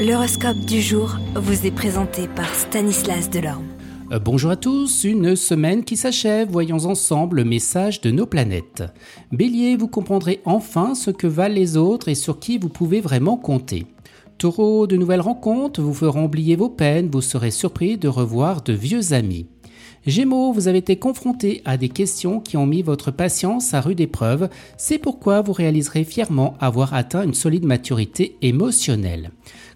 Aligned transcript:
L'horoscope 0.00 0.60
du 0.60 0.80
jour 0.80 1.18
vous 1.34 1.66
est 1.66 1.70
présenté 1.70 2.26
par 2.26 2.48
Stanislas 2.54 3.28
Delorme. 3.28 3.66
Euh, 4.10 4.18
bonjour 4.18 4.50
à 4.50 4.56
tous, 4.56 5.04
une 5.04 5.36
semaine 5.36 5.84
qui 5.84 5.98
s'achève, 5.98 6.48
voyons 6.48 6.86
ensemble 6.86 7.36
le 7.36 7.44
message 7.44 8.00
de 8.00 8.10
nos 8.10 8.24
planètes. 8.24 8.82
Bélier, 9.30 9.76
vous 9.76 9.88
comprendrez 9.88 10.40
enfin 10.46 10.94
ce 10.94 11.10
que 11.10 11.26
valent 11.26 11.54
les 11.54 11.76
autres 11.76 12.08
et 12.08 12.14
sur 12.14 12.38
qui 12.38 12.56
vous 12.56 12.70
pouvez 12.70 13.02
vraiment 13.02 13.36
compter. 13.36 13.84
Taureau, 14.38 14.86
de 14.86 14.96
nouvelles 14.96 15.20
rencontres 15.20 15.82
vous 15.82 15.92
feront 15.92 16.24
oublier 16.24 16.56
vos 16.56 16.70
peines, 16.70 17.10
vous 17.12 17.20
serez 17.20 17.50
surpris 17.50 17.98
de 17.98 18.08
revoir 18.08 18.62
de 18.62 18.72
vieux 18.72 19.12
amis. 19.12 19.48
Gémeaux, 20.06 20.52
vous 20.52 20.66
avez 20.66 20.78
été 20.78 20.96
confronté 20.96 21.60
à 21.66 21.76
des 21.76 21.90
questions 21.90 22.40
qui 22.40 22.56
ont 22.56 22.64
mis 22.64 22.80
votre 22.80 23.10
patience 23.10 23.74
à 23.74 23.82
rude 23.82 24.00
épreuve, 24.00 24.48
c'est 24.78 24.98
pourquoi 24.98 25.42
vous 25.42 25.52
réaliserez 25.52 26.04
fièrement 26.04 26.54
avoir 26.58 26.94
atteint 26.94 27.22
une 27.22 27.34
solide 27.34 27.66
maturité 27.66 28.36
émotionnelle. 28.40 29.30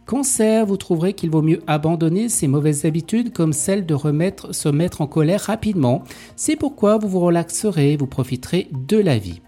Cancer, 0.06 0.64
vous 0.64 0.78
trouverez 0.78 1.12
qu'il 1.12 1.30
vaut 1.30 1.42
mieux 1.42 1.60
abandonner 1.66 2.30
ces 2.30 2.48
mauvaises 2.48 2.86
habitudes 2.86 3.34
comme 3.34 3.52
celle 3.52 3.84
de 3.84 3.94
remettre, 3.94 4.54
se 4.54 4.70
mettre 4.70 5.02
en 5.02 5.06
colère 5.06 5.42
rapidement, 5.42 6.04
c'est 6.36 6.56
pourquoi 6.56 6.96
vous 6.96 7.08
vous 7.08 7.20
relaxerez, 7.20 7.96
vous 7.96 8.06
profiterez 8.06 8.68
de 8.72 8.96
la 8.96 9.18
vie. 9.18 9.42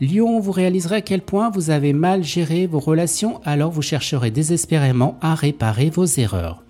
Lion, 0.00 0.40
vous 0.40 0.52
réaliserez 0.52 0.96
à 0.96 1.00
quel 1.02 1.20
point 1.20 1.50
vous 1.50 1.68
avez 1.68 1.92
mal 1.92 2.24
géré 2.24 2.66
vos 2.66 2.80
relations, 2.80 3.40
alors 3.44 3.70
vous 3.70 3.82
chercherez 3.82 4.30
désespérément 4.30 5.18
à 5.20 5.34
réparer 5.34 5.90
vos 5.90 6.06
erreurs. 6.06 6.61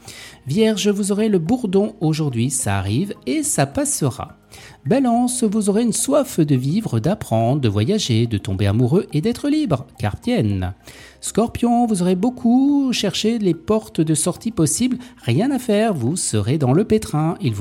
Vierge, 0.46 0.88
vous 0.88 1.12
aurez 1.12 1.28
le 1.28 1.38
bourdon 1.38 1.94
aujourd'hui, 2.00 2.50
ça 2.50 2.76
arrive 2.76 3.14
et 3.26 3.44
ça 3.44 3.64
passera. 3.64 4.36
Balance, 4.84 5.44
vous 5.44 5.70
aurez 5.70 5.82
une 5.82 5.92
soif 5.92 6.40
de 6.40 6.56
vivre, 6.56 6.98
d'apprendre, 6.98 7.60
de 7.60 7.68
voyager, 7.68 8.26
de 8.26 8.38
tomber 8.38 8.66
amoureux 8.66 9.06
et 9.12 9.20
d'être 9.20 9.48
libre, 9.48 9.86
Cartienne. 9.98 10.74
Scorpion, 11.20 11.86
vous 11.86 12.02
aurez 12.02 12.16
beaucoup 12.16 12.92
cherché 12.92 13.38
les 13.38 13.54
portes 13.54 14.00
de 14.00 14.14
sortie 14.14 14.50
possibles, 14.50 14.98
rien 15.22 15.52
à 15.52 15.60
faire, 15.60 15.94
vous 15.94 16.16
serez 16.16 16.58
dans 16.58 16.72
le 16.72 16.84
pétrin, 16.84 17.36
il 17.40 17.54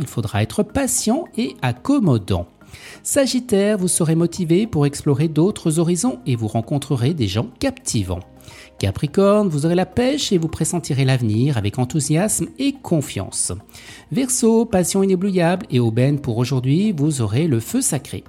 il 0.00 0.06
faudra 0.06 0.42
être 0.42 0.62
patient 0.62 1.24
et 1.36 1.54
accommodant. 1.60 2.46
Sagittaire, 3.02 3.78
vous 3.78 3.88
serez 3.88 4.14
motivé 4.14 4.66
pour 4.66 4.86
explorer 4.86 5.28
d'autres 5.28 5.78
horizons 5.78 6.18
et 6.26 6.36
vous 6.36 6.48
rencontrerez 6.48 7.14
des 7.14 7.28
gens 7.28 7.48
captivants. 7.60 8.20
Capricorne, 8.78 9.48
vous 9.48 9.64
aurez 9.64 9.74
la 9.74 9.86
pêche 9.86 10.32
et 10.32 10.38
vous 10.38 10.48
pressentirez 10.48 11.04
l'avenir 11.04 11.56
avec 11.56 11.78
enthousiasme 11.78 12.48
et 12.58 12.72
confiance. 12.72 13.52
Verseau, 14.12 14.66
passion 14.66 15.02
inéblouable 15.02 15.66
et 15.70 15.80
aubaine 15.80 16.20
pour 16.20 16.36
aujourd'hui, 16.36 16.92
vous 16.92 17.22
aurez 17.22 17.46
le 17.46 17.60
feu 17.60 17.80
sacré. 17.80 18.22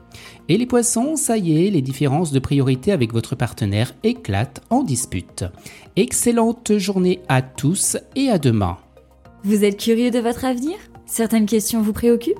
Et 0.48 0.58
les 0.58 0.66
poissons, 0.66 1.16
ça 1.16 1.38
y 1.38 1.66
est, 1.66 1.70
les 1.70 1.82
différences 1.82 2.32
de 2.32 2.40
priorité 2.40 2.92
avec 2.92 3.14
votre 3.14 3.36
partenaire 3.36 3.94
éclatent 4.04 4.62
en 4.70 4.84
dispute. 4.84 5.44
Excellente 5.96 6.78
journée 6.78 7.20
à 7.28 7.42
tous 7.42 7.98
et 8.16 8.30
à 8.30 8.40
demain. 8.40 8.78
Vous 9.44 9.64
êtes 9.64 9.78
curieux 9.78 10.12
de 10.12 10.20
votre 10.20 10.46
avenir? 10.46 10.78
Certaines 11.06 11.46
questions 11.46 11.82
vous 11.82 11.94
préoccupent? 11.94 12.40